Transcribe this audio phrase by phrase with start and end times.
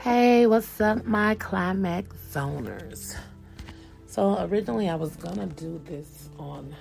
[0.00, 3.16] Hey, what's up, my climax zoners?
[4.06, 6.74] So, originally, I was gonna do this on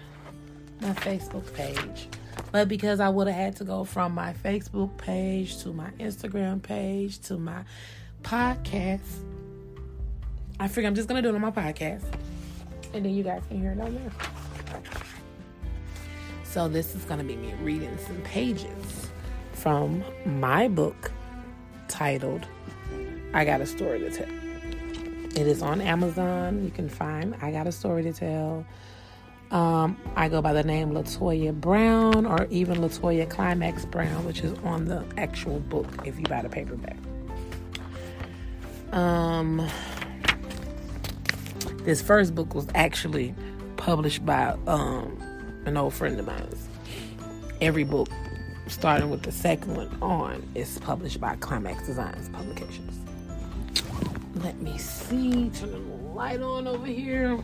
[0.80, 2.08] my Facebook page,
[2.54, 6.64] but because I would have had to go from my Facebook page to my Instagram
[6.64, 7.66] page to my
[8.24, 9.02] podcast,
[10.58, 12.06] I figure I'm just gonna do it on my podcast,
[12.94, 14.12] and then you guys can hear it on there.
[16.46, 19.10] So, this is gonna be me reading some pages
[19.52, 21.12] from my book
[21.90, 22.48] titled
[23.34, 24.28] I Got a Story to Tell.
[25.36, 26.64] It is on Amazon.
[26.64, 28.66] You can find I Got a Story to Tell.
[29.52, 34.58] Um, I go by the name Latoya Brown or even Latoya Climax Brown, which is
[34.60, 36.98] on the actual book if you buy the paperback.
[38.92, 39.68] Um,
[41.84, 43.36] this first book was actually
[43.78, 45.18] published by um,
[45.66, 46.48] an old friend of mine.
[47.62, 48.10] Every book,
[48.68, 53.00] starting with the second one on, is published by Climax Designs Publications.
[54.44, 55.50] Let me see.
[55.50, 55.78] Turn the
[56.16, 57.44] light on over here.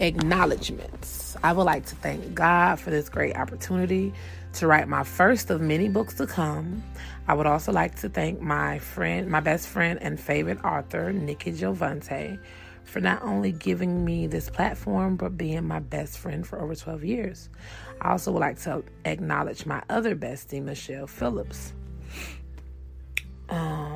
[0.00, 1.36] Acknowledgements.
[1.44, 4.12] I would like to thank God for this great opportunity
[4.54, 6.82] to write my first of many books to come.
[7.28, 11.52] I would also like to thank my friend, my best friend and favorite author, Nikki
[11.52, 12.36] Giovante,
[12.82, 17.04] for not only giving me this platform, but being my best friend for over 12
[17.04, 17.50] years.
[18.00, 21.72] I also would like to acknowledge my other bestie, Michelle Phillips.
[23.48, 23.87] Um,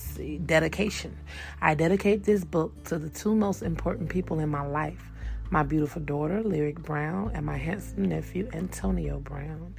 [0.00, 1.16] see, dedication.
[1.60, 5.12] I dedicate this book to the two most important people in my life
[5.52, 9.74] my beautiful daughter, Lyric Brown, and my handsome nephew, Antonio Brown.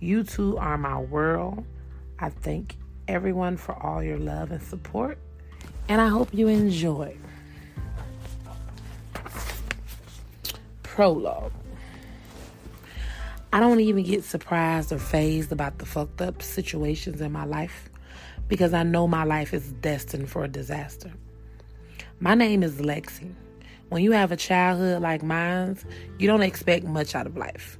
[0.00, 1.64] You two are my world.
[2.18, 5.18] I thank everyone for all your love and support,
[5.88, 7.16] and I hope you enjoy.
[10.82, 11.52] Prologue.
[13.52, 17.91] I don't even get surprised or fazed about the fucked up situations in my life
[18.48, 21.12] because I know my life is destined for a disaster.
[22.20, 23.34] My name is Lexi.
[23.88, 25.78] When you have a childhood like mine,
[26.18, 27.78] you don't expect much out of life.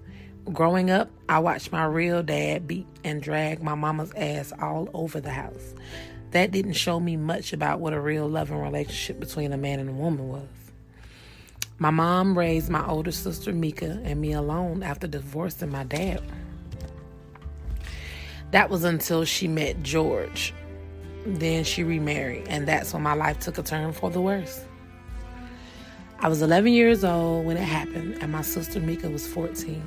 [0.53, 5.21] Growing up, I watched my real dad beat and drag my mama's ass all over
[5.21, 5.75] the house.
[6.33, 9.91] That didn't show me much about what a real loving relationship between a man and
[9.91, 10.49] a woman was.
[11.79, 16.23] My mom raised my older sister Mika and me alone after divorcing my dad.
[18.51, 20.53] That was until she met George.
[21.25, 24.65] Then she remarried, and that's when my life took a turn for the worse.
[26.19, 29.83] I was 11 years old when it happened, and my sister Mika was 14.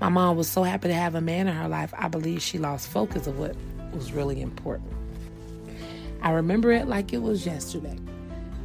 [0.00, 2.58] My mom was so happy to have a man in her life, I believe she
[2.58, 3.54] lost focus of what
[3.92, 4.92] was really important.
[6.22, 7.96] I remember it like it was yesterday.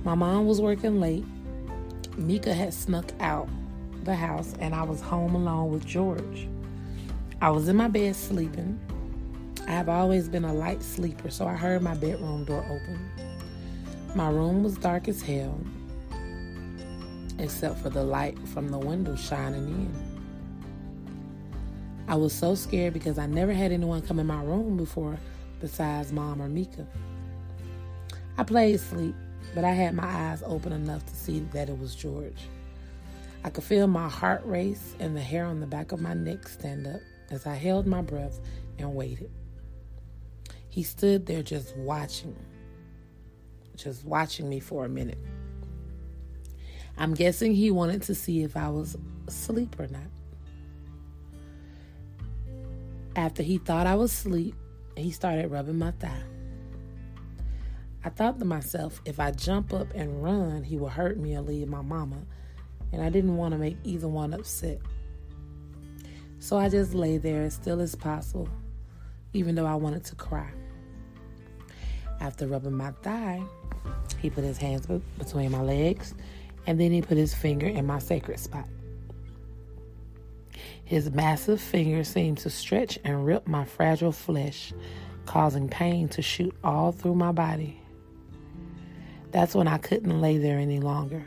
[0.03, 1.25] My mom was working late.
[2.18, 3.50] Mika had snuck out
[4.03, 6.47] the house, and I was home alone with George.
[7.41, 8.79] I was in my bed sleeping.
[9.67, 13.11] I have always been a light sleeper, so I heard my bedroom door open.
[14.16, 15.59] My room was dark as hell,
[17.38, 19.94] except for the light from the window shining in.
[22.07, 25.17] I was so scared because I never had anyone come in my room before
[25.59, 26.88] besides mom or Mika.
[28.38, 29.16] I played sleep,
[29.53, 32.47] but I had my eyes open enough to see that it was George.
[33.44, 36.47] I could feel my heart race and the hair on the back of my neck
[36.47, 37.01] stand up
[37.31, 38.39] as I held my breath
[38.79, 39.29] and waited.
[40.77, 42.35] He stood there just watching,
[43.75, 45.17] just watching me for a minute.
[46.99, 48.95] I'm guessing he wanted to see if I was
[49.25, 50.03] asleep or not.
[53.15, 54.53] After he thought I was asleep,
[54.95, 56.21] he started rubbing my thigh.
[58.03, 61.41] I thought to myself, if I jump up and run, he will hurt me or
[61.41, 62.21] leave my mama,
[62.94, 64.77] and I didn't want to make either one upset.
[66.38, 68.47] So I just lay there as still as possible,
[69.33, 70.51] even though I wanted to cry.
[72.19, 73.41] After rubbing my thigh,
[74.19, 76.13] he put his hands between my legs
[76.66, 78.67] and then he put his finger in my sacred spot.
[80.83, 84.74] His massive finger seemed to stretch and rip my fragile flesh,
[85.25, 87.80] causing pain to shoot all through my body.
[89.31, 91.25] That's when I couldn't lay there any longer.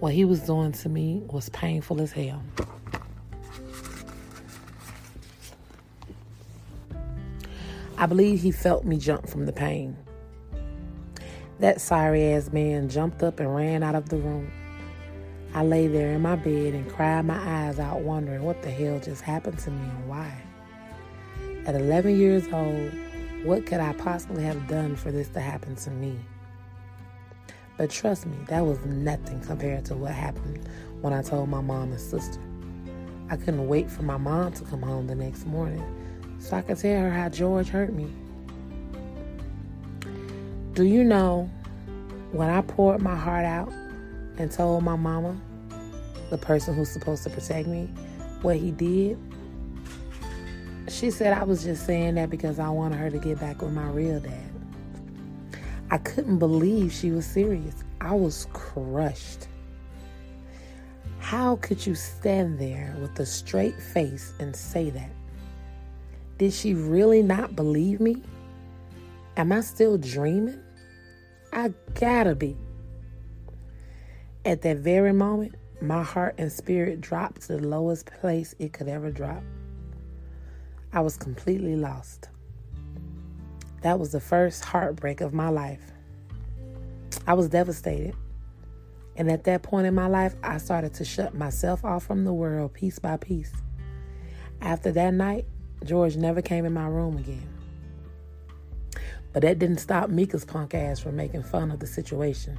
[0.00, 2.42] What he was doing to me was painful as hell.
[7.98, 9.96] I believe he felt me jump from the pain.
[11.60, 14.52] That sorry ass man jumped up and ran out of the room.
[15.54, 19.00] I lay there in my bed and cried my eyes out, wondering what the hell
[19.00, 20.30] just happened to me and why.
[21.64, 22.92] At 11 years old,
[23.46, 26.18] what could I possibly have done for this to happen to me?
[27.78, 30.68] But trust me, that was nothing compared to what happened
[31.00, 32.40] when I told my mom and sister.
[33.30, 35.82] I couldn't wait for my mom to come home the next morning
[36.38, 38.10] so I could tell her how George hurt me.
[40.74, 41.50] Do you know
[42.32, 43.72] when I poured my heart out
[44.38, 45.36] and told my mama,
[46.30, 47.88] the person who's supposed to protect me,
[48.42, 49.18] what he did?
[50.88, 53.72] She said I was just saying that because I wanted her to get back with
[53.72, 54.50] my real dad.
[55.90, 57.84] I couldn't believe she was serious.
[58.00, 59.48] I was crushed.
[61.18, 65.10] How could you stand there with a straight face and say that?
[66.38, 68.22] Did she really not believe me?
[69.36, 70.60] Am I still dreaming?
[71.52, 72.56] I gotta be.
[74.44, 78.88] At that very moment, my heart and spirit dropped to the lowest place it could
[78.88, 79.42] ever drop.
[80.92, 82.28] I was completely lost.
[83.82, 85.92] That was the first heartbreak of my life.
[87.26, 88.14] I was devastated.
[89.16, 92.32] And at that point in my life, I started to shut myself off from the
[92.32, 93.52] world piece by piece.
[94.60, 95.46] After that night,
[95.86, 97.48] George never came in my room again.
[99.32, 102.58] But that didn't stop Mika's punk ass from making fun of the situation.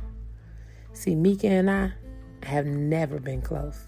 [0.93, 1.91] See, Mika and I
[2.43, 3.87] have never been close.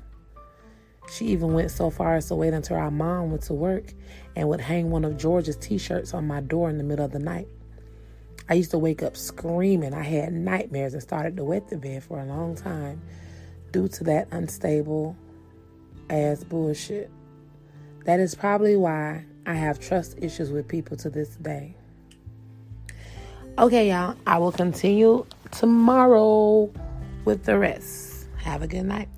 [1.12, 3.94] She even went so far as to wait until our mom went to work
[4.36, 7.12] and would hang one of George's t shirts on my door in the middle of
[7.12, 7.48] the night.
[8.48, 9.94] I used to wake up screaming.
[9.94, 13.02] I had nightmares and started to wet the bed for a long time
[13.72, 15.16] due to that unstable
[16.10, 17.12] ass bullshit.
[18.06, 21.76] That is probably why I have trust issues with people to this day.
[23.58, 26.72] Okay, y'all, I will continue tomorrow
[27.26, 28.28] with the rest.
[28.38, 29.10] Have a good night.